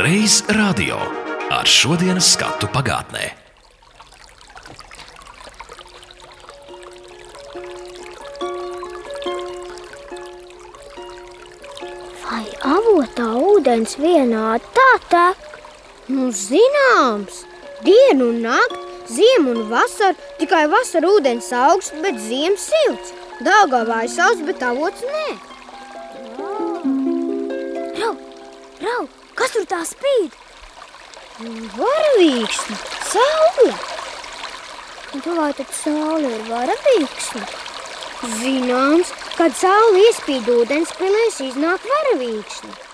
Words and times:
Reiz 0.00 0.44
radio. 0.48 0.96
Ar 1.52 1.66
šodienas 1.68 2.30
skatu 2.32 2.64
pagātnē. 2.72 3.26
Vai 12.24 12.46
avotā 12.64 13.28
ūdens 13.36 13.98
vienādi 14.00 14.64
tā 14.72 14.90
tek? 15.12 15.49
Nu, 16.10 16.30
zināms, 16.34 17.44
dienu 17.86 18.30
un 18.32 18.40
nakti, 18.42 18.80
ziemu 19.14 19.52
un 19.54 19.68
vasaru, 19.70 20.16
tikai 20.40 20.64
vasarā 20.72 21.06
ūdens 21.06 21.50
augsts, 21.54 21.94
bet 22.02 22.18
ziemas 22.24 22.64
silts. 22.72 23.12
Dāngavā 23.46 24.00
ir 24.08 24.10
sauss, 24.10 24.42
bet 24.48 24.64
avots 24.66 25.04
nē. 25.06 25.28
Rau, 28.00 28.10
rau, 28.82 29.06
kas 29.38 29.54
tur 29.54 29.70
tā 29.70 29.80
spīd? 29.86 30.34
Varavīksni, 31.78 32.80
saule! 33.12 33.78
Nu, 35.14 35.38
Vai 35.38 35.52
tad 35.62 35.70
saule 35.78 36.34
ir 36.34 36.46
varavīksne? 36.50 37.46
Zināms, 38.42 39.14
kad 39.38 39.54
saule 39.62 40.06
iespīd 40.10 40.50
ūdens 40.58 40.92
pilēs, 40.98 41.42
iznāk 41.52 41.86
varavīksni. 41.94 42.89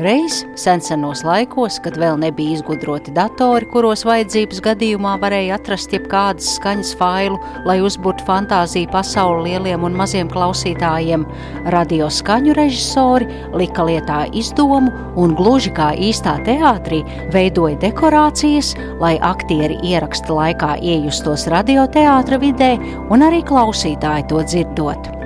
Reiz 0.00 0.46
sensenos 0.56 1.20
laikos, 1.28 1.74
kad 1.84 1.98
vēl 2.00 2.16
nebija 2.22 2.54
izgudroti 2.56 3.12
datori, 3.12 3.66
kuros 3.68 4.00
vajadzības 4.08 4.62
gadījumā 4.64 5.18
varēja 5.20 5.58
atrast 5.58 5.92
jebkādas 5.92 6.54
skaņas 6.54 6.94
failu, 6.96 7.36
lai 7.68 7.76
uzburtu 7.84 8.24
fantāziju 8.24 8.88
pasauli 8.94 9.50
lieliem 9.50 9.84
un 9.84 9.98
maziem 10.00 10.30
klausītājiem, 10.32 11.28
radio 11.76 12.08
skaņu 12.08 12.56
režisori 12.56 13.28
lika 13.60 13.84
lietā 13.90 14.22
izdomu 14.32 14.88
un 15.20 15.36
gluži 15.36 15.76
kā 15.76 15.92
īstā 16.08 16.38
teātrī 16.48 17.04
veidoja 17.36 17.76
dekorācijas, 17.84 18.72
lai 19.04 19.18
aktieri 19.20 19.82
ieraksta 19.92 20.32
laikā 20.32 20.78
iejustos 20.80 21.44
radioteātra 21.52 22.40
vidē 22.40 22.78
un 23.12 23.28
arī 23.28 23.44
klausītāji 23.44 24.30
to 24.32 24.40
dzirdot. 24.48 25.19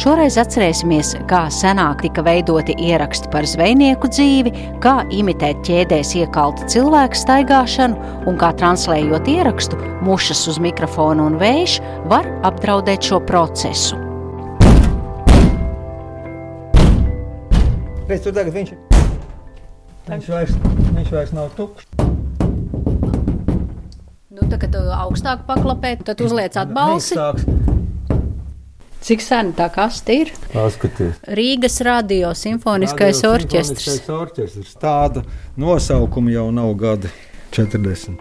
Šoreiz 0.00 0.36
atcerēsimies, 0.40 1.14
kā 1.30 1.46
senāk 1.52 2.04
tika 2.04 2.24
veidoti 2.26 2.76
ieraksti 2.86 3.30
par 3.32 3.46
zvejnieku 3.48 4.10
dzīvi, 4.12 4.52
kā 4.84 4.98
imitēt 5.14 5.62
ķēdēs 5.66 6.14
iekaltu 6.22 6.68
cilvēku 6.72 7.18
staigāšanu 7.18 8.26
un 8.30 8.40
kā 8.40 8.52
translējot 8.60 9.30
ierakstu, 9.32 9.78
mušas 10.06 10.46
uz 10.52 10.60
mikrofonu 10.62 11.30
un 11.30 11.38
vējš 11.40 11.78
var 12.12 12.28
apdraudēt 12.46 13.08
šo 13.10 13.22
procesu. 13.26 13.98
Redz, 18.06 18.22
tur 18.22 18.34
tagad 18.36 18.54
viņš 18.54 18.76
ir. 18.76 18.82
Viņš 20.06 20.26
vairs, 20.30 20.58
viņš 20.94 21.08
vairs 21.10 21.32
nav 21.34 21.48
tukšs. 21.58 21.88
Nu, 24.36 24.44
tā, 24.46 24.60
kad 24.60 24.70
tu 24.70 24.82
augstāk 24.94 25.42
paklapē, 25.48 25.96
tad 26.06 26.22
uzliec 26.22 26.54
atbalsi. 26.60 27.16
Cik 29.06 29.22
sen 29.22 29.52
tā 29.54 29.68
kaste 29.70 30.14
ir? 30.18 30.30
Paskaties. 30.50 31.20
Rīgas 31.38 31.76
radio 31.86 32.32
simfoniskais 32.34 33.20
Radio 33.20 33.36
orķestris. 33.36 33.84
simfoniskais 34.00 34.16
orķestris. 34.16 34.72
Tāda 34.82 35.22
nosaukuma 35.62 36.32
jau 36.34 36.48
nav 36.50 36.72
gadi 36.80 37.12
40. 37.54 38.18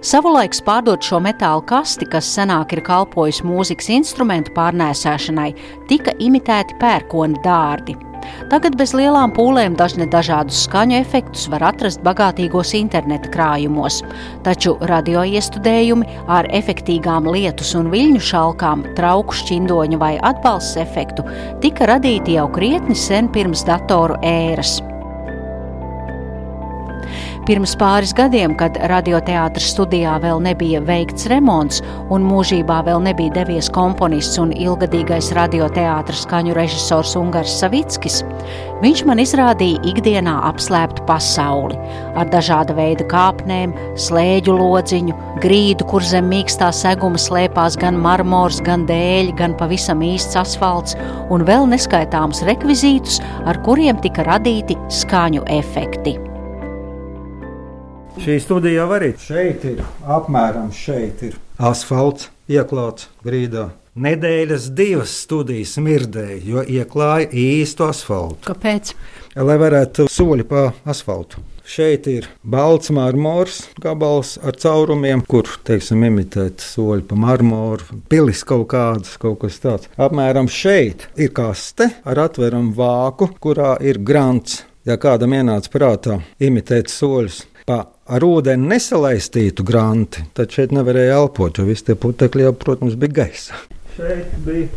Savulaik 0.00 0.56
pārdot 0.64 1.04
šo 1.04 1.20
metāla 1.20 1.60
kasti, 1.68 2.08
kas 2.08 2.32
senāk 2.38 2.72
ir 2.72 2.80
kalpojusi 2.86 3.44
mūzikas 3.44 3.92
instrumentu 3.92 4.56
pārnēsāšanai, 4.56 5.50
tika 5.90 6.16
imitēti 6.16 6.78
pērkona 6.80 7.44
dārdi. 7.44 7.98
Tagad 8.50 8.76
bez 8.78 8.94
lielām 8.96 9.32
pūlēm 9.36 9.76
dažne 9.78 10.06
dažādus 10.10 10.64
skaņu 10.66 10.98
efektus 11.00 11.46
var 11.52 11.64
atrast 11.72 12.02
bagātīgos 12.06 12.74
interneta 12.78 13.30
krājumos, 13.34 14.02
taču 14.46 14.76
radio 14.90 15.24
iestudējumi 15.26 16.08
ar 16.32 16.48
efektīgām 16.54 17.30
lietus 17.32 17.74
un 17.78 17.90
viļņu 17.92 18.24
šalkām, 18.32 18.84
trauku 18.98 19.36
šķindoņu 19.42 20.02
vai 20.02 20.14
atbalsts 20.22 20.80
efektu 20.82 21.26
tika 21.64 21.90
radīti 21.92 22.38
jau 22.38 22.50
krietni 22.52 22.98
sen 22.98 23.32
pirms 23.34 23.66
datoru 23.66 24.20
ēras. 24.22 24.78
Pirms 27.46 27.76
pāris 27.78 28.10
gadiem, 28.10 28.56
kad 28.58 28.74
radioteātris 28.90 29.68
studijā 29.70 30.16
vēl 30.18 30.40
nebija 30.42 30.80
veikts 30.82 31.28
remonts 31.30 31.78
un 32.10 32.24
mūžībā 32.26 32.80
vēl 32.88 32.98
nebija 33.04 33.36
devies 33.36 33.68
komponists 33.70 34.40
un 34.42 34.50
ilgadīgais 34.50 35.28
radioteātris 35.38 36.24
skaņu 36.24 36.56
režisors 36.58 37.14
Ungars 37.20 37.54
Savickis, 37.60 38.18
viņš 38.82 39.04
man 39.06 39.22
izrādīja 39.22 39.78
ikdienā 39.92 40.34
apslēptu 40.50 41.06
pasauli 41.06 41.78
ar 42.18 42.26
dažāda 42.34 42.74
veida 42.74 43.06
kāpnēm, 43.14 43.78
slēģu 43.94 44.58
lodziņu, 44.58 45.14
grīdu, 45.46 45.86
kur 45.86 46.02
zem 46.02 46.26
mīkstā 46.34 46.74
seguma 46.74 47.22
slēpās 47.28 47.78
gan 47.78 48.02
marmors, 48.02 48.58
gan 48.58 48.90
dēļi, 48.90 49.36
gan 49.38 49.54
pavisam 49.54 50.02
īsts 50.02 50.42
asfalts 50.42 50.98
un 51.30 51.46
vēl 51.46 51.70
neskaitāmus 51.70 52.42
rekvizītus, 52.50 53.22
ar 53.46 53.62
kuriem 53.62 54.02
tika 54.02 54.26
radīti 54.34 54.74
skaņu 54.90 55.46
efekti. 55.62 56.25
Šī 58.16 58.38
studija 58.40 58.80
jau 58.80 58.92
arī 58.96 59.10
šeit 59.20 59.64
ir. 59.68 59.82
Apmēram 60.08 60.70
šeit 60.74 61.20
ir 61.26 61.36
asfalts 61.58 62.30
ieklāts 62.48 63.10
grīdā. 63.24 63.68
Nedēļas 63.96 64.70
divas 64.76 65.12
studijas 65.22 65.74
smirdēja, 65.78 66.38
jo 66.44 66.64
ieklāja 66.64 67.30
īstu 67.32 67.86
asfaltu. 67.88 68.42
Kāpēc? 68.44 68.92
Lai 69.36 69.56
varētu 69.60 70.08
soļi 70.12 70.44
pa 70.48 70.66
asfaltu. 70.88 71.40
Šeit 71.66 72.06
ir 72.06 72.28
balts 72.46 72.92
marmors, 72.94 73.64
gabals 73.82 74.36
ar 74.38 74.54
caurumiem, 74.60 75.24
kur, 75.26 75.48
teiksim, 75.66 76.04
imitēt 76.06 76.62
soļi 76.62 77.08
pa 77.08 77.18
marmoru, 77.18 77.98
pilis 78.12 78.44
kaut 78.46 78.68
kādas, 78.70 79.16
kaut 79.18 79.40
kas 79.42 79.58
tāds. 79.64 79.90
Apmēram 79.98 80.46
šeit 80.46 81.08
ir 81.18 81.32
kaste 81.34 81.90
ar 82.06 82.22
atveramu 82.28 82.76
vāku, 82.76 83.32
kurā 83.42 83.74
ir 83.82 83.98
grants. 83.98 84.62
Ja 84.86 84.94
kādam 85.02 85.34
ienāca 85.34 85.72
prātā 85.72 86.20
imitēt 86.38 86.92
soļus 86.92 87.42
pa 87.66 87.80
ar 88.06 88.26
ūdeni 88.26 88.70
nesalaistītu 88.70 89.64
granti, 89.66 90.26
tad 90.36 90.54
šeit 90.54 90.74
nevarēja 90.74 91.18
elpot, 91.20 91.58
jo 91.58 91.66
visi 91.66 91.88
tie 91.88 91.96
putekļi 91.98 92.46
jau, 92.46 92.54
protams, 92.58 92.98
bija 93.00 93.22
gaisa. 93.22 93.58
Šeit 93.96 94.36
bija 94.46 94.68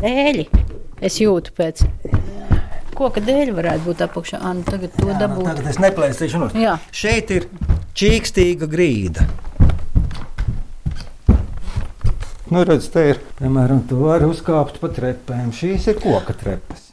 Dēļi. 0.00 0.46
Es 1.02 1.16
jūtu 1.18 1.52
pēc. 1.56 1.82
Koka 2.94 3.22
dēļ 3.24 3.50
varētu 3.56 3.86
būt 3.88 4.02
apakšā. 4.04 4.38
Anu, 4.44 4.62
tagad 4.66 4.92
to 4.94 5.08
nu, 5.08 5.16
dabūt. 5.18 5.46
Tagad 5.48 5.68
es 5.72 5.78
neplēsīšu 5.82 6.40
no 6.40 6.48
Jā. 6.54 6.76
Šeit 6.94 7.32
ir 7.34 7.48
čīkstīga 7.96 8.68
grīda. 8.70 9.26
Nu, 12.50 12.62
redz, 12.66 12.88
te 12.92 13.06
ir, 13.12 13.20
piemēram, 13.38 13.84
tu 13.88 13.98
vari 14.02 14.28
uzkāpt 14.30 14.80
pa 14.82 14.90
trepēm. 14.94 15.50
Šīs 15.54 15.90
ir 15.90 16.00
koka 16.02 16.34
trepas. 16.38 16.88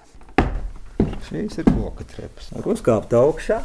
Šīs 1.27 1.59
ir 1.59 1.69
koka 1.69 2.05
trepas. 2.07 2.51
Var 2.55 2.69
uzkāpt 2.73 3.15
augšā. 3.17 3.61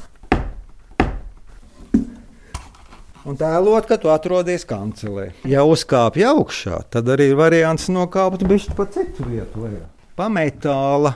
Un 3.22 3.36
tēlot, 3.38 3.86
ka 3.86 4.00
tu 4.02 4.10
atrodies 4.10 4.64
kancelē. 4.66 5.28
Ja 5.46 5.62
uzkāpj 5.62 6.24
augšā, 6.26 6.80
tad 6.90 7.06
arī 7.12 7.28
ir 7.30 7.36
variants 7.38 7.86
nokāpt 7.92 8.42
bišķi 8.50 8.74
pa 8.74 8.86
citu 8.90 9.26
vietu. 9.28 9.62
Lejā. 9.62 9.84
Pa 10.18 10.26
metāla. 10.26 11.14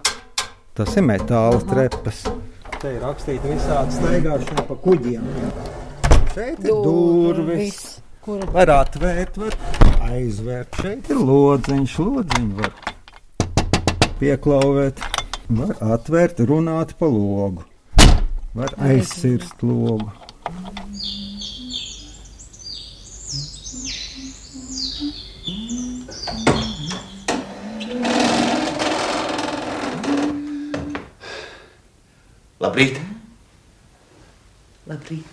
Tas 0.76 0.94
ir 0.94 1.02
metāla 1.02 1.58
trepas. 1.66 2.20
Te 2.78 2.92
ir 2.94 3.00
rakstīta 3.02 3.50
visādi 3.50 3.96
staigāšana 3.96 4.66
pa 4.68 4.76
kuģiem. 4.84 5.24
Šeit 6.36 6.60
ir 6.62 6.70
durvis. 6.84 7.80
Kur 8.22 8.42
Var 8.54 8.70
atvērt, 8.74 9.38
var 9.38 9.56
aizvērt. 10.06 10.78
Šeit 10.82 11.10
ir 11.10 11.18
lodziņš, 11.26 11.96
lodziņš 12.02 12.52
var 12.60 12.72
pieklauvēt. 14.20 15.02
Var 15.58 15.74
atvērt, 15.94 16.44
runāt 16.50 16.94
pa 17.00 17.10
logu. 17.10 17.66
Var 18.54 18.78
aizsirst 18.90 19.62
logu. 19.66 20.10
Labrīt! 32.76 32.98
Labrīt. 34.84 35.24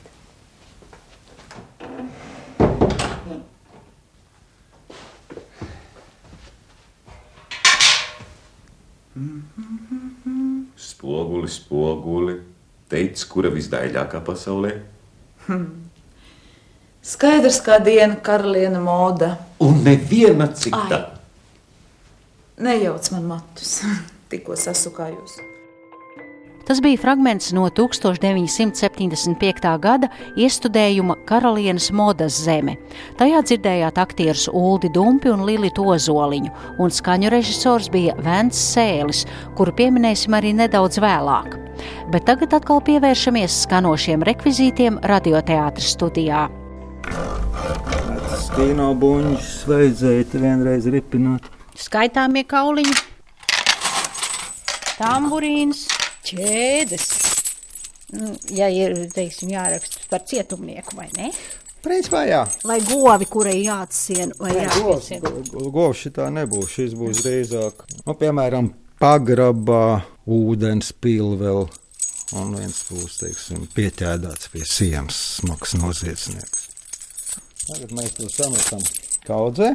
Spoguli, 10.79 11.51
spoguli, 11.51 12.39
teic, 12.87 13.19
kura 13.27 13.51
visdaļākā 13.51 14.23
pasaulē? 14.23 14.71
Skaidrs, 17.13 17.59
kā 17.65 17.83
diena 17.83 18.21
karaliene 18.23 18.79
moda. 18.79 19.33
Un 19.59 19.83
neviena 19.83 20.47
cita. 20.55 21.09
Nejauc 22.63 23.17
man 23.17 23.33
matus, 23.35 23.81
tikko 24.31 24.55
sasukājos. 24.55 25.41
Tas 26.63 26.79
bija 26.81 26.97
fragments 26.97 27.51
no 27.51 27.69
1975. 27.69 29.79
gada 29.83 30.07
iestudējuma 30.39 31.17
Karalienes 31.27 31.91
modas 31.91 32.37
zeme. 32.45 32.77
Tajā 33.19 33.41
dzirdējāt 33.43 33.99
aktierus 33.99 34.47
Uldi 34.47 34.87
Dumpi 34.95 35.27
un 35.33 35.43
Lilitu 35.43 35.83
Ozoliņu, 35.91 36.51
un 36.79 36.87
skaņu 36.87 37.27
režisors 37.33 37.91
bija 37.91 38.15
Vents 38.23 38.55
Sēlis, 38.73 39.25
kuru 39.57 39.71
pieminēsim 39.75 40.31
arī 40.39 40.53
nedaudz 40.55 41.03
vēlāk. 41.03 41.59
Bet 42.13 42.23
tagad 42.29 42.53
atkal 42.55 42.79
pievēršamies 42.87 43.51
skanošiem 43.65 44.23
rekvizītiem 44.23 45.01
radioteātras 45.03 45.91
studijā. 45.97 46.47
Kino 48.53 48.93
buļbuļs 49.01 49.65
vajadzēja 49.67 50.23
vienreiz 50.37 50.85
ripināt. 50.93 51.41
Skaitāmie 51.73 52.45
kauliņi, 52.45 52.93
tamburīns, 54.99 55.87
ķēdes. 56.29 57.07
Nu, 58.13 58.33
ja 58.53 58.67
ir, 58.69 58.93
teiksim, 59.13 59.49
jāraksta 59.55 60.03
par 60.11 60.21
cietumnieku 60.29 60.95
vai 60.99 61.07
ne? 61.17 61.31
Principā 61.83 62.21
jā. 62.29 62.43
Vai 62.63 62.77
govi, 62.85 63.25
kurai 63.27 63.57
jāatsien 63.65 64.31
vai 64.39 64.53
Govs, 64.53 65.09
jāatsien. 65.09 65.23
go- 65.51 65.71
govs 65.73 66.03
šitā 66.05 66.29
nebūs. 66.31 66.69
Šis 66.77 66.93
būs 66.95 67.23
drīzāk, 67.25 67.81
nu, 68.05 68.13
piemēram, 68.15 68.69
pagrabā, 69.01 70.03
ūdens 70.29 70.93
pilvēl. 71.03 71.65
Un 72.39 72.53
viens 72.55 72.77
būs, 72.89 73.17
teiksim, 73.19 73.65
pieķēdāts 73.75 74.47
pie 74.53 74.63
sienas, 74.65 75.17
smags 75.41 75.75
noziedznieks. 75.77 76.69
Tagad 77.67 77.91
mēs 77.97 78.15
to 78.17 78.29
sametam 78.31 78.81
kaudzē. 79.27 79.73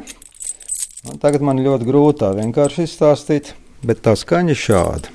Un 1.09 1.19
tagad 1.21 1.41
man 1.45 1.61
ļoti 1.63 1.87
grūti 1.87 2.19
tā 2.23 2.33
vienkārši 2.35 2.83
izstāstīt, 2.87 3.53
bet 3.87 4.01
tā 4.03 4.15
skaņa 4.19 4.55
ir 4.55 4.59
šāda. 4.59 5.13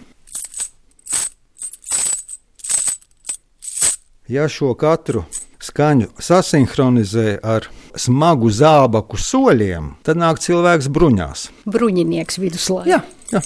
Ja 4.25 4.47
šo 4.49 4.71
katru 4.73 5.27
skaņu 5.61 6.07
sasinhronizē 6.17 7.35
ar 7.45 7.67
smagu 8.01 8.49
zābaku 8.49 9.19
soļiem, 9.21 9.91
tad 10.01 10.17
nāk 10.17 10.41
cilvēks 10.41 10.89
bruņās. 10.89 11.43
Bruņinieks 11.69 12.41
viduslaikā. 12.41 12.89
Jā, 12.89 13.03
jā. 13.35 13.43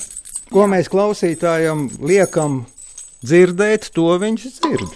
Ko 0.54 0.69
mēs 0.70 0.86
klausītājam 0.92 1.88
liekam 1.98 2.60
dzirdēt, 3.26 3.90
to 3.90 4.06
viņš 4.22 4.46
dzird. 4.60 4.94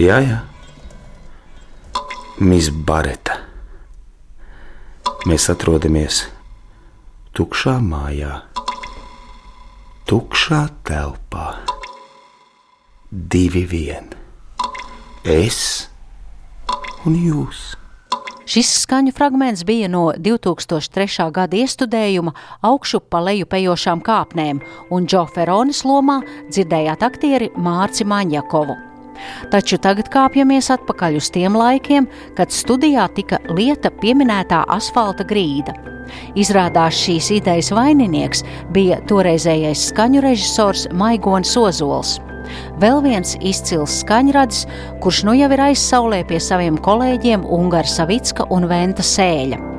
Jā, 0.00 0.16
jā. 0.24 0.36
Miss 2.40 2.70
Bareta. 2.72 3.34
Mēs 5.28 5.50
atrodamies 5.52 6.22
tukšā 7.36 7.74
mājā, 7.84 8.38
tukšā 10.08 10.62
telpā. 10.88 11.50
Divi 13.12 13.66
vien. 13.68 14.08
Es 15.20 15.60
un 17.04 17.20
jūs. 17.20 17.74
Šis 18.48 18.72
skaņu 18.86 19.12
fragments 19.12 19.68
bija 19.68 19.92
no 19.92 20.14
2003. 20.16 21.28
gada 21.28 21.60
iestudējuma 21.60 22.32
augšu 22.64 23.04
pa 23.04 23.20
leju 23.28 23.52
pejošām 23.52 24.00
kāpnēm, 24.00 24.64
un 24.88 25.04
Džo 25.04 25.28
Feronis 25.36 25.84
lomā 25.84 26.22
dzirdējāt 26.48 27.04
aktieri 27.04 27.52
Mārci 27.60 28.08
Maņakovu. 28.08 28.86
Taču 29.52 29.78
tagad 29.82 30.10
kāpjamies 30.12 30.70
atpakaļ 30.74 31.18
uz 31.20 31.30
tiem 31.34 31.56
laikiem, 31.58 32.08
kad 32.38 32.54
studijā 32.54 33.06
tika 33.16 33.40
lieta 33.50 33.92
pieminētā 34.02 34.64
asfalta 34.68 35.26
grīda. 35.26 35.76
Izrādās 36.38 36.98
šīs 37.04 37.30
idejas 37.38 37.70
vaininieks 37.74 38.42
bija 38.74 38.98
toreizējais 39.10 39.90
skaņu 39.92 40.24
režisors 40.24 40.88
Maigons 40.92 41.54
Ozols. 41.58 42.18
Vēl 42.82 43.02
viens 43.04 43.36
izcils 43.46 44.00
skaņradis, 44.02 44.64
kurš 45.04 45.24
nu 45.28 45.36
jau 45.38 45.50
ir 45.54 45.66
aizsaulē 45.70 46.24
pie 46.26 46.40
saviem 46.42 46.80
kolēģiem 46.82 47.46
Ungara 47.46 47.86
Savicka 47.86 48.48
un 48.50 48.66
Venta 48.70 49.06
Sēļa. 49.06 49.69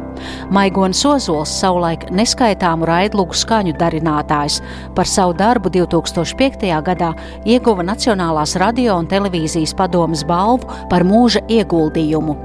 Maigons 0.51 1.05
Ozols 1.05 1.53
savulaik 1.61 2.07
neskaitāmu 2.11 2.87
raidlugu 2.89 3.37
skaņu 3.37 3.75
darinātājs 3.79 4.59
par 4.95 5.09
savu 5.09 5.35
darbu 5.37 5.71
2005. 5.73 6.67
gadā 6.85 7.13
ieguva 7.45 7.85
Nacionālās 7.87 8.55
radio 8.61 8.99
un 8.99 9.09
televīzijas 9.11 9.75
padomas 9.77 10.25
balvu 10.27 10.69
par 10.89 11.07
mūža 11.07 11.45
ieguldījumu. 11.49 12.37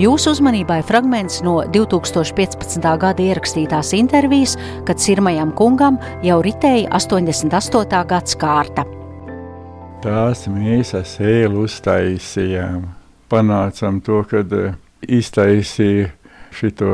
Jūsu 0.00 0.34
uzmanībai 0.36 0.80
fragments 0.86 1.40
no 1.44 1.58
2015. 1.72 2.82
gada 3.00 3.22
ierakstītās 3.22 3.92
intervijas, 3.98 4.56
kad 4.86 5.00
Sirmajam 5.02 5.52
kungam 5.56 5.98
jau 6.24 6.38
ritēja 6.44 6.90
88. 6.94 8.04
gadsimta. 8.10 8.86
Tās 10.04 10.44
mēs 10.52 10.92
ar 10.94 11.06
sēlu 11.08 11.64
uztaisījām. 11.66 12.84
Panācām 13.32 13.98
to, 14.06 14.20
kad 14.30 14.52
eh, 14.54 14.76
iztaisīja 15.02 16.12
šo 16.56 16.92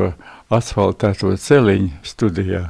asfaltēto 0.53 1.33
celiņu 1.39 1.89
studijā. 2.05 2.63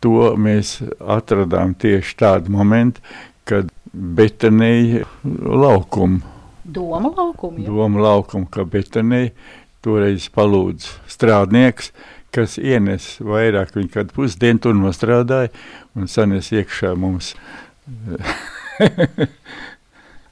To 0.00 0.32
mēs 0.40 0.78
atradām 1.04 1.74
tieši 1.76 2.14
tādu 2.22 2.52
momentu, 2.54 3.02
kad 3.44 3.68
betonēja 3.92 5.04
laukumu. 5.24 6.20
Doma 6.64 7.10
laukumi. 7.16 7.64
jā. 7.64 7.68
Doma 7.68 8.00
laukumu, 8.06 8.46
ka 8.52 8.64
betonēja 8.64 9.32
toreiz 9.84 10.28
palūdz 10.32 10.86
strādnieks, 11.10 11.90
kas 12.32 12.56
ienes 12.62 13.16
vairāk, 13.24 13.72
viņa 13.74 13.90
kādu 13.96 14.14
pusdienu 14.14 14.60
tur 14.62 14.76
nostrādāja 14.78 15.50
un 15.98 16.06
sanes 16.08 16.52
iekšā 16.54 16.92
mums 16.96 17.32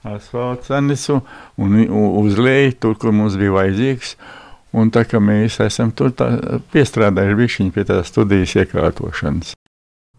asfalts 0.08 0.68
sanesu 0.70 1.20
un 1.58 1.74
u- 1.88 2.12
uzlēja 2.22 2.72
tur, 2.80 2.94
kur 3.00 3.12
mums 3.12 3.36
bija 3.40 3.52
vajadzīgs. 3.56 4.14
Un 4.76 4.90
tā 4.92 5.04
kā 5.08 5.20
mēs 5.22 5.60
esam 5.64 5.92
tur 5.96 6.12
piestrādājuši 6.72 7.38
bišķiņu 7.38 7.72
pie 7.72 7.84
tās 7.88 8.10
studijas 8.12 8.56
iekārtošanas. 8.60 9.54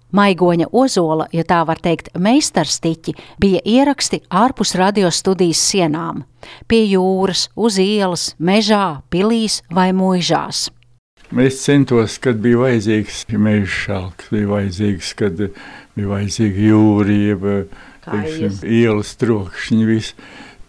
Maigoņa 0.10 0.72
ozola, 0.74 1.28
ja 1.30 1.44
tā 1.46 1.60
var 1.70 1.78
teikt, 1.86 2.10
meistarstiķi 2.18 3.14
bija 3.38 3.60
ieraksti 3.62 4.24
ārpus 4.34 4.74
radiostudijas 4.80 5.62
sienām- 5.62 6.24
pie 6.70 6.82
jūras, 6.90 7.50
uz 7.56 7.78
ielas, 7.78 8.34
mežā, 8.40 9.04
pilīs 9.12 9.62
vai 9.70 9.92
mūžās. 9.92 10.72
Es 11.38 11.62
centos, 11.62 12.18
kad 12.18 12.42
bija 12.42 12.58
vajadzīgs 12.58 13.28
meža 13.38 13.70
šalks, 13.70 14.30
bija 14.34 14.48
vajadzīgs, 14.48 15.16
kad 15.16 15.38
bija 15.38 16.08
vajadzīga 16.08 16.58
jeb 17.14 17.70
teiksim, 18.02 18.56
ielas 18.66 19.16
trokšņi. 19.16 19.86
Vis, 19.86 20.14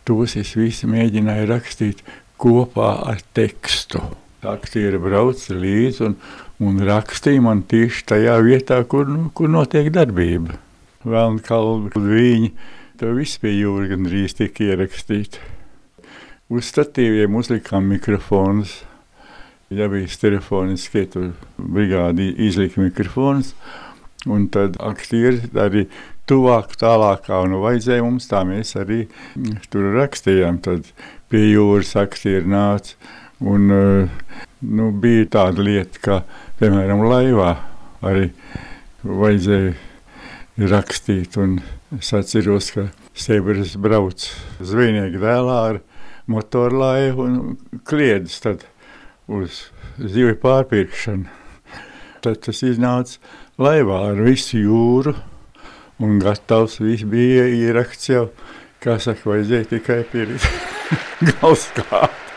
tos 0.04 0.36
es 0.36 0.52
visu 0.52 0.86
mēģināju 0.86 1.48
rakstīt 1.48 2.02
kopā 2.40 2.90
ar 3.10 3.20
tekstu. 3.36 4.02
Aktieri 4.40 4.98
brauca 5.00 5.54
līdzi 5.56 6.06
un, 6.06 6.16
un 6.64 6.80
rakstīja 6.88 7.42
man 7.44 7.62
tieši 7.68 8.06
tajā 8.14 8.38
vietā, 8.44 8.80
kur, 8.88 9.08
nu, 9.08 9.28
kur 9.36 9.52
notiek 9.52 9.90
darbība. 9.92 10.56
Vēlna 11.04 11.44
kalbi, 11.44 11.92
viņi, 12.00 12.52
to 13.00 13.12
viss 13.16 13.40
pie 13.40 13.52
jūra 13.58 13.90
gandrīz 13.92 14.36
tika 14.36 14.70
ierakstīts. 14.70 15.40
Uz 16.50 16.66
statīviem 16.72 17.36
uzlikām 17.38 17.86
mikrofonus. 17.92 18.80
Ja 19.70 19.86
bija 19.86 20.08
telefoniski, 20.18 21.04
tur 21.06 21.28
brigādi 21.54 22.32
izlika 22.42 22.82
mikrofons, 22.82 23.52
un 24.26 24.48
tad 24.50 24.80
aktieri 24.82 25.46
arī 25.54 25.84
tuvāk, 26.26 26.74
tālākā 26.80 27.38
un 27.44 27.54
vajadzēja 27.62 28.02
mums, 28.02 28.26
tā 28.30 28.42
mēs 28.48 28.74
arī 28.80 29.04
mm, 29.06 29.60
tur 29.70 29.92
rakstījām. 29.94 30.58
Tad 30.66 30.90
pie 31.30 31.44
jūras 31.52 31.94
aktieri 32.00 32.48
nāca, 32.50 32.96
un 33.40 33.70
eh, 33.74 34.16
nu, 34.66 34.90
bija 34.90 35.28
tāda 35.36 35.64
lieta, 35.64 36.02
ka, 36.02 36.22
piemēram, 36.60 37.04
laivā 37.06 37.54
arī 38.06 38.30
vajadzēja 39.06 40.68
rakstīt, 40.70 41.38
es 41.96 42.12
atceros, 42.16 42.72
ka 42.74 42.90
Sebras 43.20 43.74
brauc 43.76 44.22
zvejnieka 44.64 45.20
dēlā 45.20 45.56
ar 45.70 45.80
motorlaivu 46.30 47.26
un 47.26 47.34
kliedz 47.84 48.38
uz 49.28 49.64
zivju 49.98 50.38
pārpirkšanu. 50.40 51.28
Tad 52.24 52.42
tas 52.44 52.62
iznāca 52.64 53.18
laivā 53.60 54.02
ar 54.12 54.20
visu 54.24 54.60
jūru, 54.60 55.14
un 56.00 56.18
gatavs 56.22 56.80
viss 56.80 57.04
bija 57.08 57.46
ieraksts 57.48 58.12
jau, 58.12 58.26
kā 58.80 58.98
saka, 59.00 59.24
vajadzēja 59.32 59.72
tikai 59.76 60.02
pirkt 60.12 60.48
galskāpu. 61.20 62.28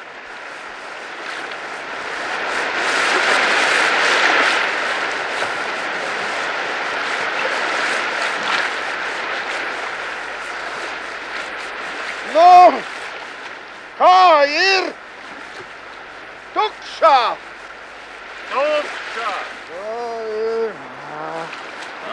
Nu, 12.34 12.82
kā 13.98 14.20
ir? 14.50 14.94
Tukšā! 16.54 17.18
Tukšā! 18.54 19.34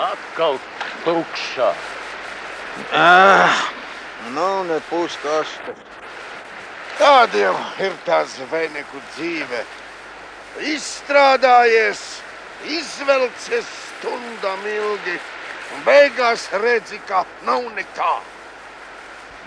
Atkal 0.01 0.59
tukšā. 1.05 1.71
Ah, 2.93 3.65
nu, 4.33 4.51
ne 4.69 4.81
puskaste. 4.91 5.77
Tāda 7.01 7.39
jau 7.41 7.55
ir 7.81 7.95
tā 8.05 8.19
zvejnieku 8.29 9.01
dzīve. 9.15 9.63
Izstrādājies, 10.69 12.03
izvelcies 12.69 13.71
stundām 13.87 14.67
ilgi, 14.69 15.17
un 15.73 15.87
beigās 15.87 16.45
redzi, 16.61 17.01
ka 17.09 17.23
nav 17.47 17.65
nekā. 17.79 18.13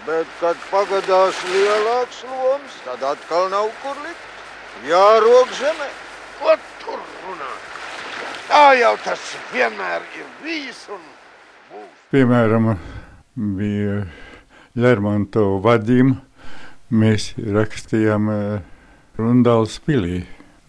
Bet, 0.08 0.28
kad 0.42 0.58
pagadās 0.72 1.38
lielāks 1.52 2.24
loms, 2.32 2.82
tad 2.88 3.06
atkal 3.14 3.48
nav 3.54 3.70
kur 3.84 4.02
likt. 4.02 4.26
Jārok 4.90 5.54
zemē. 5.60 5.92
Ko 6.42 6.58
tur 6.82 7.00
runāt? 7.28 7.72
Tā 8.50 8.66
jau 8.82 8.96
tas 9.06 9.30
vienmēr 9.54 10.02
ir 10.18 10.26
bijis 10.42 10.88
un 10.92 11.06
Piemēram, 12.14 12.74
bija 13.58 14.04
Lermontovs 14.78 15.64
vadījums. 15.64 16.33
Mēs 16.94 17.32
rakstījām 17.38 18.30
eh, 18.30 18.58
Rundāls 19.18 19.80
pilī, 19.86 20.24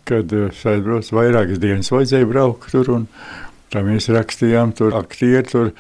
kad 0.08 0.32
eh, 0.32 0.48
aizbrauc 0.50 1.10
vairākas 1.12 1.60
dienas, 1.60 1.92
vajadzēja 1.92 2.30
braukt 2.30 2.72
tur. 2.72 2.94
un 2.96 3.10
Tā 3.74 3.80
mēs 3.82 4.06
rakstījām, 4.14 4.70
tur 4.78 4.94
aktieri 4.94 5.48
tur 5.50 5.70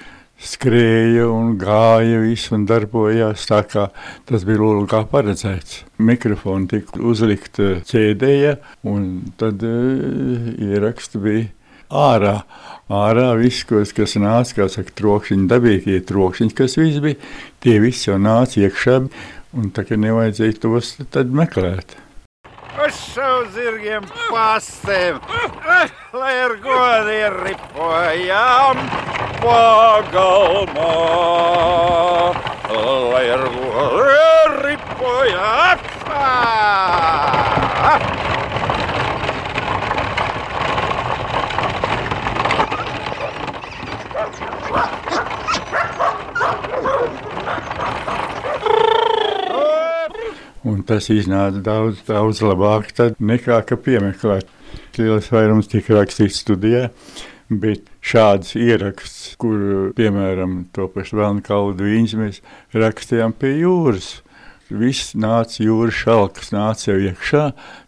skrēja 0.42 1.28
un 1.30 1.52
gāja, 1.60 2.16
viss 2.24 2.50
un 2.50 2.64
darbojās 2.66 3.44
tā, 3.46 3.60
kā 3.70 3.84
tas 4.26 4.42
bija 4.48 4.58
lūk, 4.58 4.88
kā 4.90 5.04
paredzēts. 5.12 5.84
Mikrofoni 6.02 6.66
tika 6.72 6.98
uzlikti 6.98 7.68
ķēdēja, 7.86 8.56
un 8.90 9.06
tad 9.38 9.62
uh, 9.62 10.48
ieraksti 10.58 11.22
bija 11.22 11.46
ārā. 11.94 12.34
Ārā 12.90 13.28
viss, 13.38 13.62
kas, 13.68 13.94
kas 13.94 14.18
nāca, 14.18 14.58
kā 14.58 14.66
saka, 14.74 14.90
trokšņi, 14.98 15.46
dabīgie 15.54 16.02
trokšņi, 16.10 16.50
kas 16.58 16.74
viss 16.82 16.98
bija, 17.04 17.20
tie 17.62 17.78
visi 17.84 18.08
jau 18.10 18.18
nāca 18.18 18.58
iekšā, 18.64 18.98
un 19.54 19.70
tā 19.74 19.84
kā 19.88 19.98
nevajadzēja 20.00 20.58
tos 20.62 20.94
tad 21.14 21.32
meklēt. 21.34 21.96
Uz 22.84 22.96
savu 23.14 23.44
zirgiem 23.54 24.06
pastēm, 24.32 25.20
lai 26.14 26.32
ar 26.42 26.56
godi 26.64 27.20
ripojām 27.36 28.82
pagalmā. 29.44 30.90
Lai 32.74 33.24
ar 33.36 33.46
godi 33.54 34.64
ripojām. 34.64 35.86
Ah! 36.14 38.13
Tas 50.88 51.10
iznāca 51.12 51.62
daudz, 51.64 52.02
daudz 52.08 52.42
labāk 52.44 52.92
nekā 53.18 53.62
piemeklēt. 53.84 54.50
Lielais 54.98 55.30
vairums 55.30 55.70
tika 55.70 55.96
rakstīts 55.98 56.40
studijā, 56.42 56.88
bet 57.50 57.86
šāds 58.02 58.54
ieraksts, 58.58 59.34
kur 59.38 59.90
piemēram 59.98 60.64
to 60.74 60.88
pašu 60.90 61.18
Melnkaldu 61.18 61.86
viņus 61.86 62.14
mēs 62.18 62.40
rakstījām 62.74 63.34
pie 63.38 63.56
jūras. 63.62 64.20
Viss 64.70 65.12
nāca 65.18 65.60
jūras 65.62 65.98
šalkas, 65.98 66.50
nāca 66.54 66.88
jau 66.90 66.98
iekšā, 67.10 67.44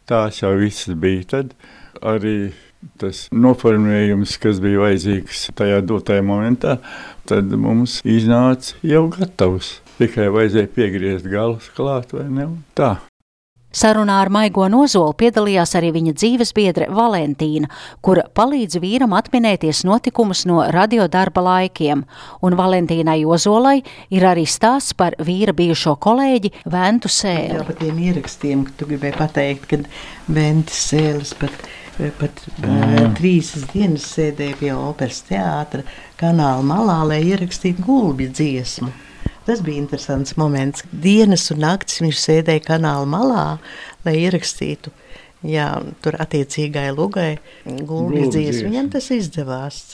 tās 0.06 0.42
jau 0.42 0.52
visas 0.60 0.94
bija 0.98 1.24
tad 1.32 1.56
arī 2.02 2.52
tas 3.00 3.26
noformējums, 3.34 4.36
kas 4.40 4.60
bija 4.62 4.84
vajadzīgs 4.84 5.48
tajā 5.58 5.80
dotajā 5.86 6.24
momentā, 6.26 6.76
tad 7.28 7.50
mums 7.58 8.00
iznāca 8.06 8.76
jau 8.86 9.06
gatavs. 9.12 9.76
Tikai 9.96 10.26
vajadzēja 10.28 10.68
piegriezt 10.76 11.28
galus 11.32 11.70
klāt 11.72 12.10
vai 12.12 12.26
ne? 12.28 12.50
Tā. 12.76 12.96
Sarunā 13.76 14.22
ar 14.24 14.30
Maigo 14.32 14.64
Nozolu 14.72 15.12
piedalījās 15.20 15.74
arī 15.76 15.90
viņa 15.92 16.12
dzīves 16.16 16.52
biedre 16.56 16.86
Valentīna, 16.96 17.68
kura 18.04 18.22
palīdz 18.36 18.78
vīram 18.80 19.12
atminēties 19.16 19.82
notikumus 19.84 20.46
no 20.48 20.62
radiodarba 20.72 21.42
laikiem, 21.44 22.06
un 22.40 22.56
Valentīnai 22.56 23.18
Ozolai 23.28 23.82
ir 24.12 24.24
arī 24.24 24.46
stāsts 24.48 24.96
par 24.96 25.16
vīra 25.20 25.52
bijušo 25.56 25.96
kolēģi 26.00 26.52
Ventu 26.72 27.12
Sēli. 27.12 27.56
Jā, 27.56 27.64
par 27.68 27.80
tiem 27.80 28.00
ierakstiem, 28.08 28.64
ka 28.68 28.76
tu 28.76 28.88
gribēji 28.92 29.16
pateikt, 29.16 29.68
ka 29.72 29.80
Ventu 30.32 30.76
Sēles 30.76 31.32
pat, 31.40 31.56
pat 32.20 32.44
mm. 32.60 33.16
trīs 33.16 33.52
dienas 33.74 34.08
sēdēja 34.12 34.60
pie 34.60 34.72
operas 34.76 35.24
teātra 35.28 35.84
kanāla 36.20 36.64
malā, 36.64 37.02
lai 37.12 37.24
ierakstītu 37.28 37.84
gulbju 37.84 38.32
dziesmu. 38.40 38.92
Tas 39.46 39.60
bija 39.62 39.78
interesants 39.78 40.34
moments. 40.36 40.82
Dienas 40.90 41.46
un 41.54 41.60
naktis 41.62 42.00
viņš 42.02 42.18
sēdēja 42.18 42.64
kanāla 42.66 43.06
malā, 43.06 43.44
lai 44.06 44.16
ierakstītu. 44.24 44.90
Jā, 45.46 45.68
tur 46.02 46.16
attiecīgai 46.18 46.88
lugai 46.96 47.36
gulbjas 47.64 48.34
dziesmu. 48.34 48.72
Viņam 48.72 48.90
tas 48.96 49.06
izdevās. 49.14 49.84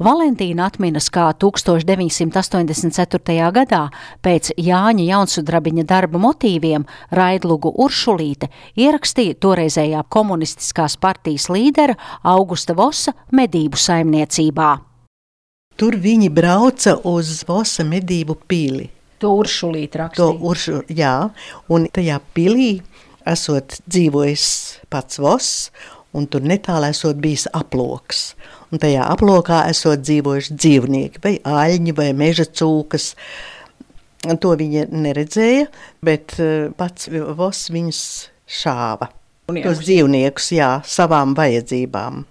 Valentīna 0.00 0.64
atminas, 0.68 1.10
kā 1.12 1.26
1984. 1.36 3.52
gadā 3.52 3.80
pēc 4.24 4.50
Jāņa 4.56 5.04
Jaunsudrabiņa 5.04 5.84
darba 5.88 6.18
motīviem 6.20 6.84
Raidlugu 7.12 7.70
Uršulīte 7.84 8.48
ierakstīja 8.80 9.34
toreizējā 9.44 10.00
komunistiskās 10.08 10.96
partijas 11.00 11.48
līdera 11.52 11.94
Augusta 12.24 12.74
Vosa 12.76 13.12
medību 13.32 13.76
saimniecībā. 13.76 14.89
Tur 15.80 15.96
viņi 15.96 16.28
brauca 16.28 16.98
uz 17.08 17.40
Vosa 17.48 17.86
medību 17.88 18.36
pili. 18.50 18.90
To 19.20 19.32
uršulīt 19.40 19.94
To 19.94 20.00
rakstīja. 20.02 20.34
uršu, 20.50 20.80
jā, 20.92 21.14
un 21.72 21.86
tajā 21.88 22.18
pilī 22.36 22.82
esot 23.28 23.78
dzīvojis 23.88 24.44
pats 24.92 25.20
Voss, 25.20 25.70
un 26.12 26.26
tur 26.28 26.44
netālu 26.44 26.90
esot 26.90 27.20
bijis 27.20 27.46
aploks. 27.56 28.34
Un 28.70 28.82
tajā 28.82 29.06
aplokā 29.08 29.62
esot 29.70 30.02
dzīvojuši 30.04 30.56
dzīvnieki, 30.56 31.22
vai 31.24 31.34
aļņi, 31.44 31.94
vai 31.96 32.10
meža 32.16 32.44
cūkas. 32.44 33.14
To 34.20 34.52
viņa 34.60 34.90
neredzēja, 34.92 35.70
bet 36.04 36.36
eh, 36.38 36.68
pats 36.76 37.08
Voss 37.10 37.72
viņus 37.72 38.02
šāva. 38.60 39.08
Tos 39.50 39.80
dzīvniekus, 39.82 40.52
jā, 40.54 40.74
savām 40.86 41.32
vajadzībām. 41.38 42.26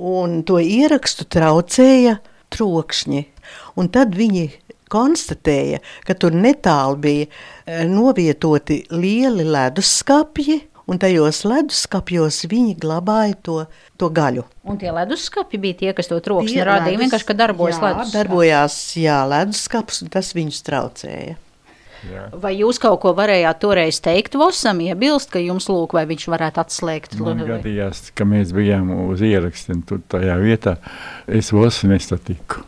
Un 0.00 0.40
to 0.48 0.56
ierakstu 0.62 1.26
traucēja 1.28 2.16
trokšņi. 2.54 3.22
Un 3.80 3.90
tad 3.92 4.16
viņi 4.16 4.46
konstatēja, 4.90 5.80
ka 6.06 6.16
tur 6.18 6.34
netālu 6.34 6.98
bija 7.04 7.26
eh, 7.28 7.84
novietoti 7.88 8.82
lieli 8.90 9.46
leduskapji, 9.46 10.58
un 10.90 10.98
tajos 10.98 11.44
leduskapjos 11.46 12.42
viņi 12.50 12.74
glabāja 12.80 13.36
to, 13.46 13.58
to 14.00 14.08
gaļu. 14.14 14.46
Un 14.66 14.80
tie 14.80 14.90
leduskapi 14.94 15.60
bija 15.62 15.78
tie, 15.84 15.92
kas 15.96 16.10
to 16.10 16.18
troksni 16.24 16.64
radīja. 16.66 16.98
Vienkārši, 17.04 17.28
ka 17.28 17.36
darbojas 17.38 17.78
jā, 17.78 17.84
ledus. 17.86 18.16
Darbojās, 18.16 18.80
jā, 18.98 19.20
leduskaps, 19.30 20.02
un 20.04 20.10
tas 20.16 20.32
viņus 20.34 20.64
traucēja. 20.66 21.38
Vai 22.40 22.54
jūs 22.56 22.80
kaut 22.80 23.00
ko 23.02 23.12
varējāt 23.16 23.60
toreiz 23.60 24.00
teikt 24.00 24.36
Vosam, 24.40 24.80
iebilst, 24.80 25.30
ka 25.34 25.42
jums 25.42 25.68
lūk, 25.68 25.94
vai 25.98 26.06
viņš 26.08 26.26
varētu 26.32 26.62
atslēgt? 26.62 27.18
Man 27.20 27.44
gadījās, 27.44 28.08
ka 28.16 28.24
mēs 28.28 28.54
bijām 28.56 28.92
uz 29.10 29.20
ierakstu, 29.24 29.76
un 29.76 29.84
tur 29.86 30.00
tajā 30.08 30.38
vietā 30.40 30.78
es 31.28 31.52
vos 31.52 31.82
nestatiku. 31.84 32.64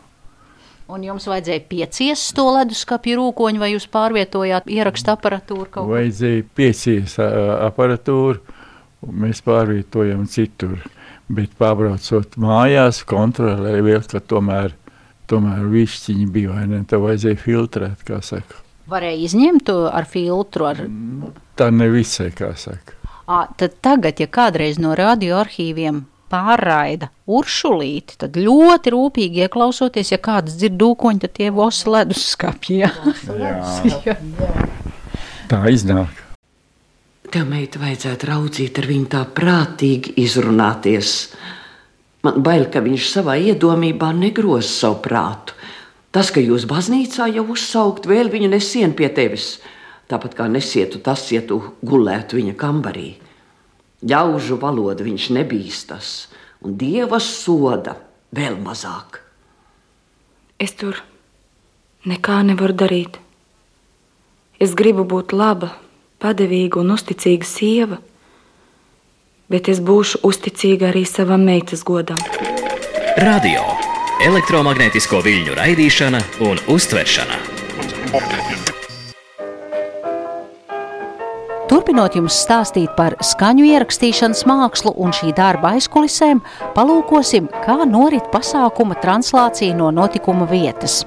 Un 0.93 1.05
jums 1.07 1.25
vajadzēja 1.25 1.63
pieciest 1.71 2.35
to 2.37 2.45
leduskapju 2.53 3.15
rūkoņu, 3.17 3.61
vai 3.63 3.71
jūs 3.71 3.87
pārvietojāt 3.89 4.67
ierakstu 4.69 5.13
aparatūru 5.15 5.65
kaut 5.65 5.87
kur? 5.87 5.93
Vajadzēja 5.95 6.43
piecīs 6.59 7.15
ā, 7.23 7.29
aparatūru, 7.69 8.41
un 9.07 9.21
mēs 9.25 9.41
pārvietojam 9.45 10.27
citur. 10.29 10.77
Bet 11.33 11.55
pārbraucot 11.57 12.35
mājās, 12.43 12.99
kontrolēja 13.09 13.85
vēl, 13.85 14.03
ka 14.11 14.19
tomēr, 14.19 14.75
tomēr 15.31 15.63
višķiņi 15.71 16.27
bija, 16.35 16.51
vai 16.57 16.67
ne? 16.69 16.83
Tā 16.85 16.99
vajadzēja 17.01 17.39
filtrēt, 17.41 18.03
kā 18.05 18.19
saka. 18.21 18.62
Varēja 18.93 19.25
izņemt 19.27 19.65
to 19.69 19.77
ar 19.89 20.07
filtru. 20.09 20.69
Ar... 20.69 20.83
Tā 21.59 21.69
nevisai, 21.73 22.29
kā 22.35 22.53
saka. 22.59 22.99
À, 23.23 23.45
tad 23.57 23.79
tagad, 23.81 24.19
ja 24.19 24.27
kādreiz 24.27 24.79
no 24.83 24.93
radioarkīviem 24.99 26.03
pārraida 26.33 27.09
uršulīti, 27.29 28.17
tad 28.23 28.37
ļoti 28.39 28.93
rūpīgi 28.93 29.45
ieklausoties, 29.45 30.11
ja 30.15 30.19
kāds 30.21 30.57
dzird 30.57 30.79
dūkoņu, 30.81 31.23
tad 31.23 31.35
tie 31.37 31.49
vosi 31.53 31.91
leduskapji. 31.93 32.81
Jā. 32.83 32.91
Jā. 34.07 34.17
Tā 35.51 35.61
iznāk. 35.69 36.19
Tev, 37.33 37.47
meita, 37.49 37.79
vajadzētu 37.81 38.29
raudzīt 38.29 38.77
ar 38.81 38.87
viņu 38.89 39.09
tā 39.09 39.23
prātīgi 39.37 40.13
izrunāties. 40.21 41.13
Man 42.23 42.43
bail, 42.45 42.67
ka 42.71 42.83
viņš 42.85 43.07
savā 43.15 43.39
iedomībā 43.41 44.11
negros 44.15 44.69
savu 44.69 44.99
prātu. 45.03 45.57
Tas, 46.13 46.29
ka 46.29 46.41
jūs 46.43 46.67
baznīcā 46.69 47.31
jau 47.33 47.47
uzsaukt, 47.55 48.05
vēl 48.05 48.29
viņu 48.29 48.51
nesien 48.53 48.93
pie 48.93 49.09
tevis, 49.09 49.57
tāpat 50.11 50.35
kā 50.37 50.45
nesietu 50.45 51.01
tas, 51.01 51.25
ja 51.33 51.41
tu 51.41 51.57
gulētu 51.81 52.37
viņa 52.37 52.53
kambarī. 52.59 53.15
Ļaužu 54.05 54.59
valoda 54.61 55.05
viņš 55.05 55.29
nebīstas, 55.33 56.11
un 56.61 56.77
dieva 56.77 57.17
soda 57.23 57.95
vēl 58.35 58.59
mazāk. 58.61 59.23
Es 60.61 60.75
tur 60.77 61.01
nekā 62.05 62.41
nevaru 62.45 62.75
darīt. 62.77 63.17
Es 64.61 64.75
gribu 64.77 65.07
būt 65.09 65.33
laba, 65.33 65.71
padevīga 66.21 66.79
un 66.83 66.93
uzticīga 66.93 67.47
sieva, 67.47 67.97
bet 69.49 69.71
es 69.73 69.81
būšu 69.83 70.21
uzticīga 70.29 70.91
arī 70.91 71.07
savam 71.09 71.43
meitas 71.49 71.83
godam. 71.87 72.21
Radio, 73.19 73.65
elektromagnētisko 74.23 75.19
viļņu 75.19 75.55
raidīšana 75.57 76.19
un 76.47 76.59
uztveršana. 76.71 77.39
Turpinot 81.67 82.15
jums 82.15 82.37
stāstīt 82.45 82.93
par 82.95 83.17
skaņu 83.19 83.65
ierakstīšanas 83.73 84.45
mākslu 84.47 84.93
un 85.03 85.11
šī 85.15 85.33
darba 85.35 85.73
aizkulisēm, 85.75 86.39
palūkosim, 86.77 87.49
kā 87.65 87.81
norit 87.89 88.29
pasākuma 88.31 88.95
translācija 89.03 89.75
no 89.75 89.91
notikuma 89.91 90.47
vietas. 90.47 91.01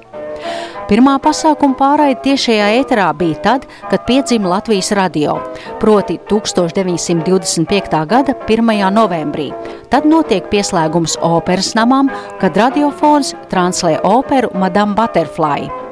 Pirmā 0.87 1.17
pasākuma 1.19 1.75
pārraide 1.75 2.21
tiešajā 2.23 2.67
ēterā 2.79 3.07
bija 3.19 3.41
tad, 3.43 3.65
kad 3.91 4.05
piedzima 4.07 4.53
Latvijas 4.53 4.93
radio, 4.95 5.33
proti 5.81 6.15
1925. 6.29 7.97
gada 8.07 8.35
1. 8.47 8.71
novembrī. 8.95 9.49
Tad 9.91 10.07
notiek 10.07 10.47
pieslēgums 10.47 11.17
operas 11.19 11.73
namam, 11.75 12.07
kad 12.39 12.55
radiofons 12.55 13.33
translē 13.51 13.97
operu 14.07 14.53
Madame 14.55 14.95
Butterfly. 14.95 15.86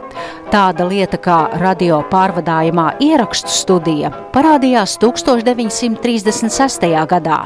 Tāda 0.54 0.86
lieta 0.88 1.18
kā 1.20 1.38
radio 1.60 2.00
pārvadājumā 2.12 2.92
ierakstu 3.04 3.52
studija 3.52 4.12
parādījās 4.32 4.98
1936. 5.02 6.86
gadā. 7.10 7.40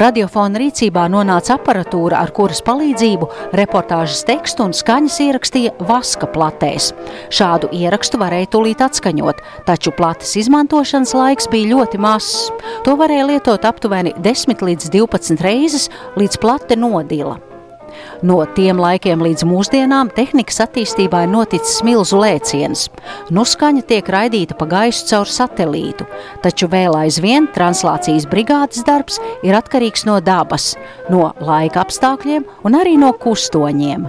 Radiofona 0.00 0.60
rīcībā 0.62 1.06
nonāca 1.12 1.56
aparatūra, 1.58 2.22
ar 2.22 2.32
kuras 2.36 2.62
palīdzību 2.64 3.28
reportāžas 3.58 4.22
tekstu 4.28 4.64
un 4.68 4.76
skaņas 4.76 5.18
ierakstīja 5.26 5.74
vaska 5.88 6.30
platēs. 6.32 6.92
Šādu 7.34 7.72
ierakstu 7.76 8.20
varēja 8.22 8.52
tūlīt 8.54 8.84
atskaņot, 8.86 9.42
taču 9.68 9.92
plates 9.98 10.36
izmantošanas 10.40 11.16
laiks 11.18 11.50
bija 11.52 11.74
ļoti 11.74 12.00
mazs. 12.00 12.48
To 12.86 12.96
varēja 13.00 13.28
lietot 13.32 13.68
aptuveni 13.68 14.14
10 14.24 14.64
līdz 14.70 14.88
12 14.94 15.44
reizes, 15.44 15.90
līdz 16.16 16.40
plate 16.40 16.80
nodila. 16.80 17.47
No 18.18 18.40
tiem 18.50 18.80
laikiem 18.82 19.20
līdz 19.22 19.44
mūsdienām 19.46 20.08
tehnikas 20.10 20.58
attīstībā 20.64 21.20
ir 21.22 21.30
noticis 21.30 21.84
milzu 21.86 22.18
lēciens. 22.18 22.88
Nu 23.30 23.44
skaņa 23.46 23.84
tiek 23.86 24.10
raidīta 24.10 24.56
pa 24.58 24.66
gaisu 24.66 25.06
caur 25.12 25.30
satelītu, 25.30 26.06
taču 26.42 26.66
vēl 26.72 26.96
aizvien 26.98 27.46
translācijas 27.54 28.26
brigādes 28.26 28.82
darbs 28.88 29.20
ir 29.46 29.54
atkarīgs 29.54 30.02
no 30.08 30.18
dabas, 30.18 30.72
no 31.12 31.30
laika 31.38 31.84
apstākļiem 31.84 32.48
un 32.66 32.78
arī 32.80 32.96
no 32.98 33.12
kustoņiem. 33.14 34.08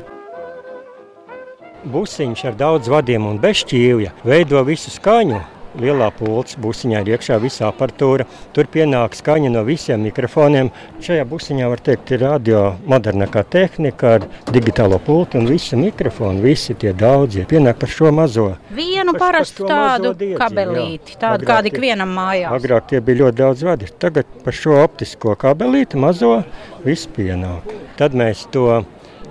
Busiņš 1.93 2.43
ar 2.50 2.58
daudz 2.58 2.89
vadiem 2.89 3.30
un 3.30 3.38
bez 3.39 3.62
šķīvja 3.62 4.17
veido 4.26 4.65
visu 4.65 4.89
skaņu, 4.91 5.38
lielā 5.84 6.10
pults, 6.15 6.58
busiņā 6.62 7.02
ir 7.04 7.13
iekšā 7.15 7.39
visa 7.42 7.68
aparatūra. 7.70 8.26
Tur 8.56 8.70
pienāk 8.72 9.15
skaņa 9.18 9.52
no 9.54 9.63
visiem 9.68 10.04
mikrofoniem. 10.06 10.72
Šajā 11.04 11.26
busiņā 11.30 11.70
var 11.72 11.84
teikt, 11.86 12.13
ir 12.15 12.24
radio 12.26 12.63
modernākā 12.89 13.44
tehnika 13.56 14.13
ar 14.18 14.28
digitālo 14.54 15.00
pultu 15.04 15.39
un 15.39 15.50
visi 15.50 15.80
mikrofoni, 15.80 16.44
visi 16.44 16.76
tie 16.80 16.94
daudzie 16.94 17.48
pienāk 17.50 17.82
par 17.82 17.94
šo 17.94 18.13
mazo. 18.15 18.48
Vienu 18.76 19.15
par, 19.15 19.39
parastu 19.39 19.68
par 19.68 19.76
tādu 19.76 20.13
diedziņu, 20.13 20.39
kabelīti, 20.44 21.15
jā. 21.15 21.22
tādu 21.26 21.50
kā 21.50 21.60
ikvienam 21.72 22.15
mājās. 22.20 22.56
Agrāk 22.60 22.89
tie 22.92 23.04
bija 23.04 23.24
ļoti 23.24 23.42
daudz 23.42 23.65
vadi. 23.68 23.92
Tagad 24.00 24.39
par 24.46 24.56
šo 24.56 24.80
optisko 24.84 25.36
kabelīti 25.39 26.00
mazo 26.00 26.39
viss 26.86 27.10
pienāk. 27.15 27.70
Tad 28.00 28.15
mēs 28.18 28.46
to 28.54 28.82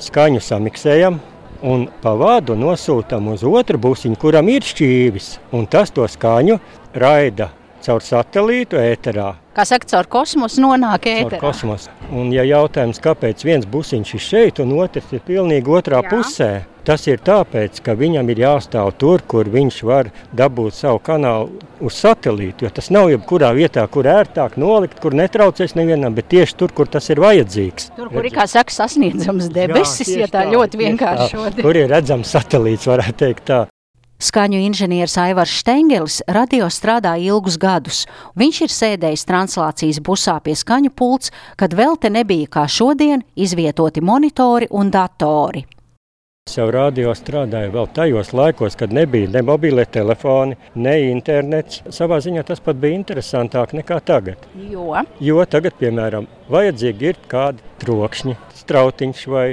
skaņu 0.02 0.42
samiksējam 0.44 1.18
un 1.62 1.86
pa 2.02 2.14
vadu 2.18 2.56
nosūtām 2.58 3.32
uz 3.32 3.44
otru 3.46 3.80
busiņu, 3.82 4.18
kuram 4.20 4.48
ir 4.52 4.66
šķīvis, 4.66 5.30
un 5.56 5.66
tas 5.70 5.92
to 5.94 6.06
skaņu 6.08 6.58
raida 6.94 7.50
caur 7.84 8.02
satelītu 8.02 8.78
ēterā. 8.80 9.32
Kā 9.56 9.64
saka, 9.66 9.88
caur 9.90 10.08
kosmosu 10.10 10.62
nonāk 10.62 11.08
ēterā. 11.10 11.38
Caur 11.38 11.48
kosmosu. 11.48 11.92
Un 12.14 12.32
ja 12.34 12.44
jautājums, 12.46 13.00
kāpēc 13.02 13.44
viens 13.46 13.66
busiņš 13.68 14.14
ir 14.14 14.24
šeit 14.24 14.62
un 14.62 14.74
otrs 14.78 15.12
ir 15.14 15.22
pilnīgi 15.26 15.74
otrā 15.78 16.02
Jā. 16.02 16.10
pusē, 16.12 16.50
tas 16.88 17.04
ir 17.10 17.20
tāpēc, 17.20 17.82
ka 17.84 17.92
viņam 17.98 18.30
ir 18.32 18.42
jāstāv 18.46 18.94
tur, 19.00 19.22
kur 19.28 19.48
viņš 19.52 19.80
var 19.84 20.08
dabūt 20.36 20.78
savu 20.78 21.02
kanālu 21.04 21.60
uz 21.84 21.98
satelītu, 22.00 22.64
jo 22.64 22.72
tas 22.74 22.88
nav 22.94 23.10
jebkurā 23.12 23.52
vietā, 23.56 23.84
kur 23.92 24.08
ērtāk 24.08 24.56
nolikt, 24.60 24.98
kur 25.02 25.16
netraucēs 25.16 25.76
nevienam, 25.78 26.16
bet 26.16 26.30
tieši 26.32 26.56
tur, 26.58 26.72
kur 26.72 26.88
tas 26.90 27.10
ir 27.12 27.20
vajadzīgs. 27.22 27.92
Tur, 27.98 28.08
kur 28.12 28.24
ir, 28.24 28.32
kā 28.34 28.48
saka, 28.48 28.72
sasniedzams 28.72 29.50
debesis, 29.52 30.14
Jā, 30.14 30.24
ja 30.24 30.30
tā, 30.32 30.46
tā 30.46 30.54
ļoti 30.56 30.80
vienkārši. 30.80 31.42
Kur 31.60 31.76
ir 31.76 31.90
redzams 31.92 32.32
satelīts, 32.32 32.88
varētu 32.88 33.20
teikt 33.26 33.50
tā. 33.52 33.66
Skaņu 34.18 34.58
inženieris 34.66 35.14
Aivars 35.22 35.52
Štengelis 35.60 36.16
radio 36.26 36.66
strādā 36.74 37.12
ilgus 37.22 37.54
gadus. 37.62 38.00
Viņš 38.34 38.64
ir 38.66 38.74
sēdējis 38.74 39.28
translācijas 39.28 40.02
busā 40.02 40.40
pie 40.42 40.56
skaņu 40.58 40.90
pults, 40.90 41.30
kad 41.54 41.76
vēl 41.78 41.94
te 42.02 42.10
nebija 42.10 42.50
kā 42.58 42.66
šodien 42.66 43.22
izvietoti 43.38 44.02
monitori 44.02 44.66
un 44.74 44.90
datori. 44.90 45.68
Es 46.48 46.54
jau 46.56 46.70
radio 46.72 47.10
strādāju 47.12 47.74
vēl 47.74 47.88
tajos 47.92 48.30
laikos, 48.32 48.72
kad 48.80 48.88
nebija 48.96 49.28
ne 49.34 49.42
mobile 49.44 49.82
telefoni, 49.84 50.56
ne 50.80 50.94
internets. 51.10 51.82
Savā 51.92 52.22
ziņā 52.24 52.40
tas 52.48 52.62
pat 52.64 52.78
bija 52.80 52.96
interesantāk 52.96 53.74
nekā 53.76 53.98
tagad. 54.08 54.46
Jo, 54.70 54.86
jo 55.20 55.44
tagad, 55.44 55.76
piemēram, 55.76 56.24
vajadzīgi 56.48 57.10
ir 57.10 57.20
kādi 57.28 57.60
trokšņi, 57.84 58.38
strautiņš 58.62 59.26
vai 59.28 59.44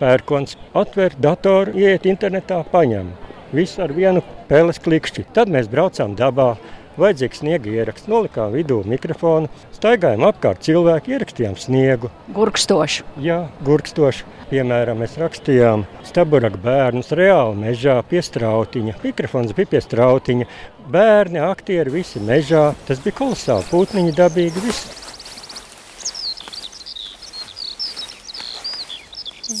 pērkons. 0.00 0.58
Atver 0.82 1.14
datoru, 1.22 1.76
iet 1.78 2.10
internetā, 2.10 2.64
paņem. 2.74 3.14
Visu 3.54 3.86
ar 3.86 3.94
vienu 3.94 4.26
pēles 4.50 4.82
klikšķi. 4.82 5.28
Tad 5.38 5.54
mēs 5.54 5.70
braucām 5.70 6.18
dabā. 6.18 6.56
Vajadzīgs 6.98 7.44
sniega 7.44 7.70
ieraksts, 7.70 8.10
nolikām 8.10 8.50
vidū 8.58 8.82
mikrofonu, 8.90 9.46
staigājām 9.78 10.26
apkārt 10.26 10.66
cilvēku, 10.66 11.14
ierakstījām 11.14 11.54
sniegu. 11.62 12.10
Gurkstoši. 12.34 13.06
Jā, 13.22 13.44
gurkstoši. 13.62 14.26
Piemēram, 14.50 14.98
mēs 14.98 15.12
rakstījām 15.14 15.84
staburaku 16.08 16.58
bērnus 16.64 17.12
reāli 17.14 17.60
mežā 17.60 17.92
pie 18.10 18.18
strautiņa. 18.26 18.96
Mikrofons 19.04 19.52
bija 19.54 19.70
pie 19.70 19.82
strautiņa. 19.84 20.48
Bērni, 20.90 21.38
aktieri, 21.46 21.92
visi 21.94 22.18
mežā. 22.18 22.64
Tas 22.88 22.98
bija 23.04 23.14
kolosāli, 23.20 23.68
putniņi 23.70 24.16
dabīgi, 24.18 24.64
visi. 24.64 24.98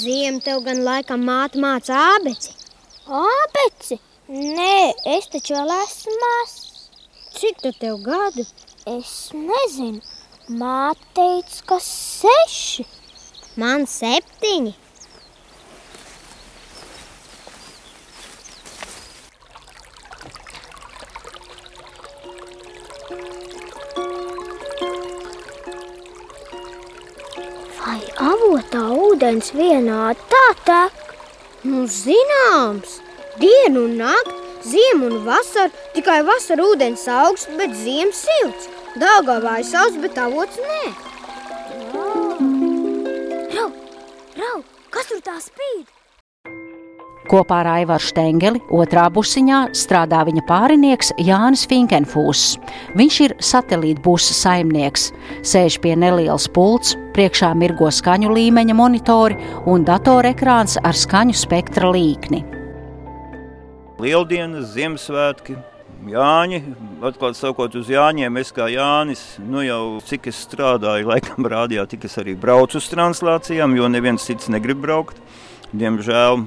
Ziem 0.00 0.42
tev 0.42 0.64
gan 0.66 0.82
laikam 0.82 1.22
māte 1.22 1.62
māca 1.62 2.02
ābeci. 2.16 2.50
Ābeci? 3.06 4.02
Nē, 4.26 4.90
es 5.14 5.30
taču 5.30 5.54
vēl 5.54 5.70
esmu 5.84 6.18
mazs. 6.26 6.88
Cik 7.38 7.62
tu 7.62 7.76
tev 7.78 8.02
gadu? 8.02 8.42
Es 8.98 9.30
nezinu. 9.38 10.02
Māte 10.50 11.06
teica, 11.14 11.62
ka 11.70 11.78
seši. 11.86 12.90
Man 13.58 13.82
septiņi. 13.90 14.76
Vai 27.80 27.98
avotā 28.14 28.84
ūdens 28.94 29.50
vienādi 29.58 30.22
tā 30.30 30.46
tek? 30.62 31.04
Nu, 31.66 31.88
zināms, 31.90 33.00
dienu 33.42 33.88
un 33.88 33.98
nakti, 33.98 34.38
ziemu 34.70 35.10
un 35.10 35.24
vasaru, 35.26 35.74
tikai 35.98 36.22
vasarā 36.22 36.70
ūdens 36.70 37.08
augsts, 37.10 37.50
bet 37.58 37.74
ziemas 37.82 38.22
silts. 38.22 38.70
Dāngā 38.94 39.40
vai 39.42 39.62
saules, 39.66 39.98
bet 39.98 40.22
avots 40.22 40.62
nē. 40.62 41.09
Kas 44.90 45.10
tur 45.10 45.22
tā 45.24 45.38
spīd? 45.42 45.88
Kopā 47.30 47.60
ar 47.62 47.68
Aivaru 47.76 48.02
Štengeli 48.02 48.58
otrā 48.74 49.04
busiņā 49.12 49.60
strādā 49.76 50.24
viņa 50.26 50.42
pārinieks 50.48 51.12
Jānis 51.22 51.62
Finkenfūss. 51.70 52.56
Viņš 52.98 53.18
ir 53.26 53.34
satelīta 53.44 54.02
busa 54.02 54.34
saimnieks, 54.34 55.10
sēž 55.46 55.76
pie 55.84 55.94
nelielas 56.00 56.48
pults, 56.50 56.96
priekšā 57.14 57.52
mirgo 57.60 57.90
skaņu 57.92 58.32
līmeņa 58.34 58.74
monitori 58.74 59.38
un 59.70 59.86
datorekrāns 59.86 60.80
ar 60.82 60.96
skaņu 60.96 61.36
spektra 61.38 61.92
līkni. 61.94 62.42
Lieldienas, 64.00 64.72
Ziemassvētki, 64.74 65.58
Jāņi, 66.08 66.62
atklāti 67.04 67.36
sakot, 67.36 67.74
uz 67.76 67.90
Jāņiem 67.92 68.38
es 68.40 68.54
kā 68.56 68.70
Jānis, 68.72 69.20
nu 69.44 69.60
jau 69.60 69.98
cik 70.08 70.30
es 70.30 70.38
strādāju, 70.46 71.10
laikam 71.10 71.44
rādījā, 71.44 71.84
tik 71.90 72.06
es 72.08 72.16
arī 72.22 72.32
braucu 72.40 72.80
uz 72.80 72.88
translācijām, 72.88 73.76
jo 73.76 73.90
neviens 73.92 74.24
cits 74.24 74.48
negrib 74.48 74.80
braukt, 74.80 75.20
diemžēl. 75.76 76.46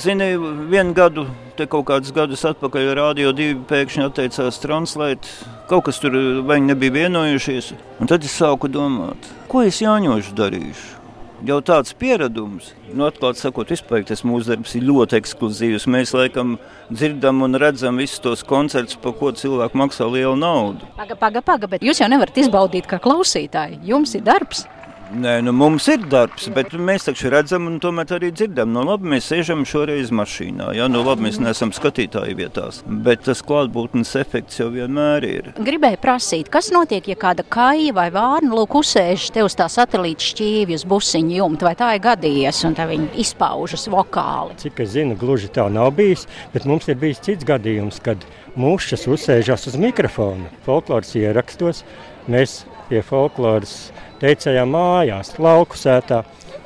Zini, 0.00 0.32
vienu 0.72 0.96
gadu, 0.96 1.26
te 1.60 1.68
kaut 1.68 1.90
kādus 1.90 2.14
gadus 2.16 2.46
atpakaļ 2.48 2.92
Rādio 2.96 3.36
2 3.36 3.66
pēkšņi 3.68 4.06
atteicās 4.08 4.62
translēt, 4.64 5.28
kaut 5.68 5.90
kas 5.90 6.00
tur 6.00 6.16
vai 6.48 6.62
nebija 6.64 7.02
vienojušies, 7.02 7.74
un 8.00 8.08
tad 8.08 8.24
es 8.24 8.38
sāku 8.40 8.72
domāt, 8.72 9.28
ko 9.52 9.66
es 9.66 9.84
Jāņošu 9.84 10.38
darīšu 10.40 11.05
jau 11.44 11.58
tāds 11.64 11.92
pieredums. 11.96 12.70
Nu, 12.92 13.06
atklāti 13.08 13.42
sakot, 13.42 13.68
vispār 13.72 14.04
tas 14.06 14.22
mūsu 14.26 14.52
darbs 14.52 14.76
ir 14.78 14.86
ļoti 14.88 15.18
ekskluzīvs. 15.18 15.88
Mēs 15.92 16.14
laikam 16.16 16.56
dzirdam 16.88 17.42
un 17.44 17.58
redzam 17.60 18.00
visus 18.00 18.22
tos 18.24 18.44
koncertus, 18.46 18.96
par 19.02 19.16
ko 19.18 19.32
cilvēki 19.36 19.80
maksā 19.82 20.08
lielu 20.08 20.36
naudu. 20.38 20.88
Paga, 20.96 21.18
paga, 21.18 21.42
paga, 21.44 21.70
bet 21.70 21.84
jūs 21.84 22.00
jau 22.00 22.08
nevarat 22.12 22.40
izbaudīt 22.40 22.88
kā 22.90 23.00
klausītāji. 23.02 23.82
Jums 23.86 24.16
ir 24.16 24.24
darbs. 24.26 24.64
Nē, 25.14 25.36
nu 25.46 25.52
mums 25.54 25.84
ir 25.86 26.02
darbs, 26.10 26.48
bet 26.50 26.72
mēs 26.74 27.04
taču 27.06 27.30
redzam 27.30 27.68
un 27.70 27.76
tomēr 27.82 28.16
arī 28.16 28.32
dzirdam. 28.34 28.72
Nu, 28.74 28.82
labi, 28.88 29.06
mēs 29.12 29.28
sēžam 29.30 29.62
šoreiz 29.68 30.10
mašīnā. 30.10 30.72
Ja? 30.74 30.88
Nu, 30.90 31.04
labi, 31.06 31.28
mēs 31.28 31.38
neesam 31.38 31.70
skatītāji 31.74 32.34
vietās, 32.34 32.80
bet 33.06 33.22
tas 33.28 33.42
klātbūtnes 33.46 34.10
efekts 34.18 34.58
jau 34.58 34.66
vienmēr 34.74 35.26
ir. 35.28 35.50
Gribēju 35.62 36.00
prasīt, 36.02 36.50
kas 36.50 36.72
notiek, 36.74 37.06
ja 37.06 37.18
kāda 37.20 37.44
kaija 37.46 37.94
vai 37.94 38.08
vārna 38.14 38.50
lūk 38.58 38.74
uzsēž 38.80 39.28
te 39.36 39.44
uz 39.46 39.54
tā 39.58 39.68
satelīta 39.70 40.26
šķīvja 40.26 40.80
uz 40.80 40.86
busiņu 40.90 41.38
jumta, 41.38 41.68
vai 41.68 41.76
tā 41.78 41.92
ir 41.94 42.02
gadījies, 42.08 42.64
un 42.66 42.74
tā 42.74 42.88
viņi 42.90 43.12
izpaužas 43.22 43.86
vokāli? 43.92 44.58
Cik 44.64 44.82
es 44.82 44.90
zinu, 44.96 45.14
gluži 45.20 45.52
tā 45.54 45.68
nav 45.70 45.92
bijis, 46.00 46.26
bet 46.56 46.66
mums 46.66 46.90
ir 46.90 46.98
bijis 46.98 47.22
cits 47.22 47.46
gadījums, 47.46 48.02
kad 48.02 48.26
mūšas 48.58 49.06
uzsēžas 49.06 49.70
uz 49.70 49.78
mikrofona 49.78 50.50
folkloras 50.66 51.14
ierakstos. 51.14 51.84
Mēs 52.26 52.64
pie 52.88 53.06
folkloras 53.06 53.76
teicējām 54.20 54.72
mājās, 54.74 55.34
lauku 55.42 55.78
sētā. 55.78 56.22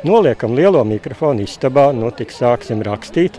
Noliekam 0.06 0.54
lielo 0.56 0.82
mikrofonu 0.88 1.44
istabā, 1.44 1.90
nu 1.96 2.12
tik 2.14 2.32
sāksim 2.32 2.84
rakstīt. 2.86 3.36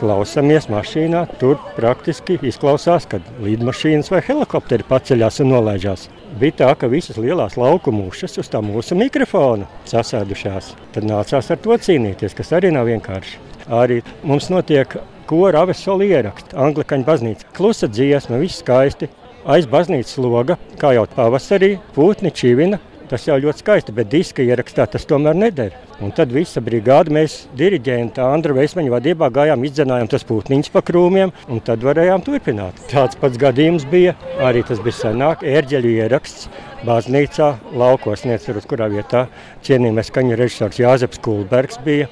Klausamies 0.00 0.70
mašīnā, 0.72 1.26
tur 1.38 1.58
praktiski 1.76 2.38
izklausās, 2.48 3.04
kad 3.10 3.26
lidmašīnas 3.44 4.08
vai 4.10 4.22
helikopteri 4.24 4.86
paceļās 4.88 5.42
un 5.44 5.52
nolaižās. 5.52 6.06
Bija 6.40 6.56
tā, 6.62 6.70
ka 6.80 6.88
visas 6.88 7.18
lielās 7.20 7.58
lauku 7.60 7.92
mušas 7.92 8.40
uz 8.40 8.48
tā 8.48 8.62
mūsu 8.64 8.96
mikrofona 8.96 9.68
sasēdušās. 9.90 10.72
Tad 10.96 11.06
nācās 11.10 11.52
ar 11.52 11.60
to 11.60 11.76
cīnīties, 11.76 12.36
kas 12.38 12.54
arī 12.56 12.72
nav 12.72 12.88
vienkārši. 12.88 13.36
Arī 13.68 14.00
mums 14.24 14.48
notiek 14.48 14.96
kora 15.30 15.66
avesola 15.66 16.08
ieraksts, 16.08 16.56
Anglikāņu 16.56 17.06
baznīca. 17.06 17.50
Klusa 17.54 17.86
dziesma, 17.90 18.40
viss 18.40 18.64
skaisti. 18.64 19.10
Aiz 19.50 19.68
baznīcas 19.68 20.18
loga, 20.20 20.56
kā 20.80 20.90
jau 20.96 21.06
pavasarī, 21.14 21.74
pūtni 21.94 22.32
čivina, 22.36 22.80
Tas 23.10 23.24
jau 23.26 23.34
ļoti 23.42 23.64
skaisti, 23.64 23.90
bet 23.90 24.06
diska 24.12 24.44
ierakstā 24.46 24.84
tas 24.86 25.02
tomēr 25.10 25.34
neder. 25.34 25.72
Un 25.98 26.12
tad 26.14 26.30
visa 26.30 26.60
brigāde, 26.62 27.10
mēs 27.10 27.48
diriģenta 27.58 28.22
Andra 28.22 28.54
Veismaņa 28.54 28.92
vadībā 28.92 29.26
gājām, 29.34 29.64
izdzenājām 29.66 30.06
tos 30.12 30.22
pūtniņus 30.28 30.70
pa 30.70 30.84
krūmiem, 30.86 31.32
un 31.50 31.62
tad 31.66 31.82
varējām 31.82 32.22
turpināt. 32.22 32.78
Tāds 32.92 33.18
pats 33.18 33.40
gadījums 33.42 33.88
bija, 33.90 34.14
arī 34.38 34.62
tas 34.68 34.78
bija 34.84 35.00
senāk, 35.00 35.42
ērģeļu 35.42 35.90
ieraksts 35.96 36.46
baznīcā, 36.86 37.50
laukos, 37.74 38.22
neatceros, 38.30 38.70
kurā 38.70 38.86
vietā 38.94 39.26
cienījamais 39.66 40.12
skaņu 40.12 40.38
režisors 40.38 40.78
Jāzeps 40.78 41.18
Kulbergs 41.26 41.82
bija. 41.82 42.06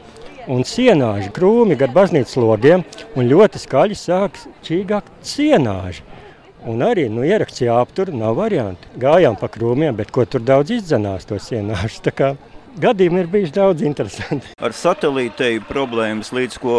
Un 0.51 0.67
sienāži 0.67 1.31
krūmi 1.37 1.79
gar 1.79 1.95
baznīcas 1.95 2.41
logiem, 2.43 2.83
un 3.15 3.31
ļoti 3.31 3.63
skaļi 3.63 4.03
sāk 4.03 4.43
čīgāk 4.67 5.15
sienāži. 5.23 6.03
Un 6.67 6.83
arī 6.83 7.07
nu, 7.13 7.23
ieraksts 7.23 7.63
jāaptur, 7.63 8.11
nav 8.11 8.39
varianti. 8.41 8.91
Gājām 8.99 9.39
pa 9.39 9.47
krūmiem, 9.53 9.95
bet 9.99 10.11
ko 10.15 10.27
tur 10.27 10.43
daudz 10.43 10.75
izdzenās 10.81 11.29
tos 11.29 11.53
ienāšus. 11.55 12.03
Gadījumi 12.79 13.25
ir 13.25 13.29
bijuši 13.33 13.55
daudz 13.57 13.83
interesanti. 13.83 14.53
Ar 14.63 14.75
satelītēju 14.77 15.65
problēmas, 15.67 16.29
līdz 16.37 16.59
ko 16.63 16.75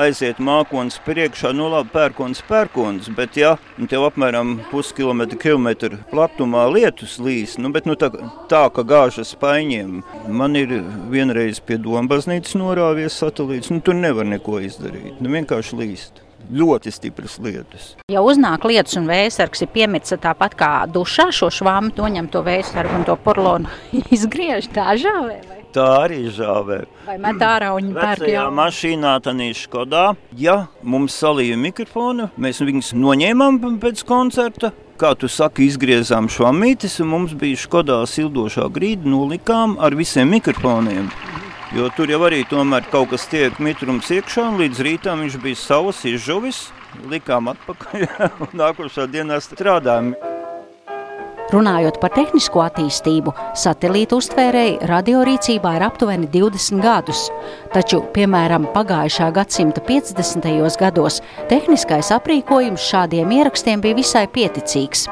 aiziet 0.00 0.40
mākslinieks 0.42 0.96
priekšā, 1.06 1.52
nu 1.54 1.68
labi, 1.70 1.92
pērkons, 1.94 2.40
pērkons, 2.48 3.10
bet 3.14 3.38
ja 3.38 3.52
tev 3.90 4.08
apmēram 4.08 4.56
puskilometru 4.72 5.38
kilometru 5.44 6.00
platumā 6.10 6.64
lietus 6.74 7.20
līs, 7.22 7.54
nu, 7.62 7.70
bet 7.74 7.86
nu, 7.86 7.94
tā, 8.00 8.10
tā, 8.50 8.64
ka 8.74 8.82
gāžas 8.88 9.36
spaiņiem, 9.36 10.02
man 10.26 10.58
ir 10.58 10.80
vienreiz 11.12 11.62
pie 11.62 11.78
Dombaznīcas 11.78 12.58
norāvies 12.58 13.22
satelīts, 13.22 13.70
nu, 13.70 13.78
tur 13.84 13.94
nevar 14.00 14.26
neko 14.26 14.58
izdarīt, 14.64 15.20
nu, 15.20 15.30
vienkārši 15.38 15.82
līst 15.84 16.24
ļoti 16.52 16.92
stipras 16.94 17.38
lietas. 17.42 17.94
Ja 18.12 18.22
uznāk 18.24 18.66
lietus 18.68 18.98
un 19.00 19.08
vēsargs 19.10 19.64
ir 19.64 19.72
piemirts 19.74 20.14
tāpat 20.20 20.56
kā 20.58 20.70
dušā, 20.90 21.30
šo 21.34 21.50
švāmu 21.54 21.94
noņem 21.96 22.30
to 22.32 22.44
vēsargu 22.46 23.00
un 23.00 23.06
to 23.08 23.16
porlonu 23.20 23.70
izgriež 24.14 24.70
tā 24.74 24.94
žāvē. 25.00 25.40
Vai? 25.48 25.60
Tā 25.74 25.88
arī 26.04 26.20
žāvē. 26.30 26.84
Vai 27.08 27.16
met 27.18 27.40
ārā 27.42 27.72
un 27.74 27.90
pērk 27.96 28.28
jau? 28.30 28.46
mašīnā 28.54 29.16
tādā 29.24 29.48
Škodā, 29.58 30.04
ja 30.38 30.68
mums 30.82 31.16
salīja 31.18 31.58
mikrofonu, 31.58 32.28
mēs 32.38 32.62
viņus 32.62 32.92
noņēmām 32.94 33.58
pēc 33.82 34.04
koncerta, 34.06 34.70
kā 35.00 35.14
tu 35.18 35.26
saki, 35.26 35.66
izgriezām 35.66 36.30
švamītis, 36.30 37.00
un 37.02 37.10
mums 37.16 37.34
bija 37.38 37.58
Škodā 37.58 38.04
sildošā 38.06 38.68
grīda, 38.74 39.10
nolikām 39.10 39.74
ar 39.82 39.98
visiem 39.98 40.30
mikrofoniem. 40.36 41.10
Jo 41.74 41.88
tur 41.90 42.06
jau 42.06 42.20
arī 42.22 42.44
kaut 42.46 43.10
kas 43.10 43.24
tiek 43.26 43.56
mitrums 43.58 44.06
iekšā, 44.06 44.44
un 44.46 44.60
līdz 44.62 44.82
rītam 44.86 45.24
viņš 45.24 45.38
bija 45.42 45.58
savs 45.58 46.04
izžuvis, 46.06 46.70
likām 47.10 47.50
atpakaļ 47.50 48.06
un 48.46 48.54
nākošā 48.54 49.08
dienā 49.10 49.40
strādājām. 49.42 50.14
Runājot 51.54 52.00
par 52.02 52.10
tehnisko 52.16 52.64
attīstību, 52.64 53.30
satelīta 53.54 54.16
uztvērēji 54.18 54.88
radiorīcībā 54.90 55.76
ir 55.76 55.84
aptuveni 55.86 56.26
20 56.32 56.82
gadus, 56.82 57.28
taču, 57.70 58.00
piemēram, 58.16 58.66
pagājušā 58.74 59.28
gadsimta 59.36 59.82
50. 59.86 60.48
gados 60.80 61.20
tehniskais 61.52 62.10
aprīkojums 62.16 62.88
šādiem 62.90 63.36
ierakstiem 63.38 63.84
bija 63.84 64.00
visai 64.00 64.24
pieticīgs. 64.34 65.06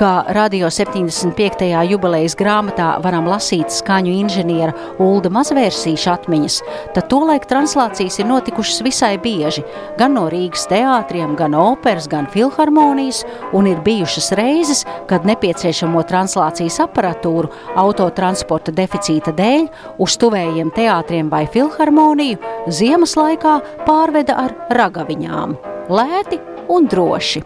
Kā 0.00 0.10
radio 0.32 0.70
75. 0.72 1.66
jubilejas 1.90 2.36
grāmatā 2.36 2.94
varam 3.04 3.26
lasīt 3.28 3.72
skaņu 3.72 4.14
inženiera 4.22 4.72
Ulda 5.00 5.28
Mazvērsīša 5.32 6.14
atmiņas, 6.14 6.56
tad 6.96 7.10
tolaik 7.12 7.44
translācijas 7.48 8.16
ir 8.22 8.28
notikušas 8.30 8.80
visai 8.84 9.14
bieži, 9.20 9.64
gan 10.00 10.16
no 10.16 10.26
Rīgas 10.32 10.64
teātriem, 10.72 11.36
gan 11.36 11.56
operas, 11.56 12.08
gan 12.08 12.28
filharmonijas, 12.32 13.26
un 13.52 13.68
ir 13.68 13.84
bijušas 13.84 14.32
reizes, 14.40 14.86
kad 15.12 15.28
nepieciešams 15.28 15.69
nepieciešamo 15.70 16.02
translācijas 16.02 16.80
aparatūru 16.82 17.50
autotransporta 17.78 18.72
deficīta 18.74 19.30
dēļ 19.30 19.68
uz 20.02 20.16
tuvējiem 20.18 20.72
teātriem 20.74 21.30
vai 21.30 21.46
filharmoniju 21.46 22.38
ziemas 22.68 23.14
laikā 23.16 23.60
pārveda 23.86 24.34
ar 24.36 24.54
ragaviņām- 24.70 25.54
lēti 25.96 26.40
un 26.68 26.88
droši. 26.88 27.42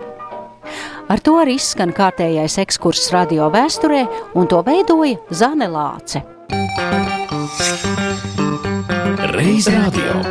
Ar 1.08 1.20
to 1.20 1.32
arī 1.36 1.56
izskan 1.56 1.92
kārtējais 1.92 2.56
ekskurss 2.58 3.12
radio 3.12 3.50
vēsturē, 3.50 4.08
un 4.34 4.46
to 4.46 4.62
veidoja 4.62 5.18
Zane 5.30 5.68
Lāce. 5.68 6.22
Reiz 9.36 9.68
radio. 9.68 10.24